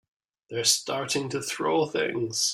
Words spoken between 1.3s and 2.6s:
throw things!